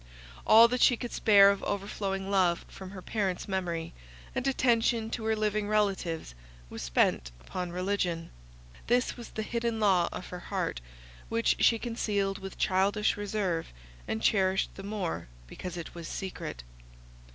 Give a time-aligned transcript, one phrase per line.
[0.47, 3.93] All that she could spare of overflowing love from her parents' memory,
[4.33, 6.33] and attention to her living relatives,
[6.71, 8.31] was spent upon religion.
[8.87, 10.81] This was the hidden law of her heart,
[11.29, 13.67] which she concealed with childish reserve,
[14.07, 16.63] and cherished the more because it was secret.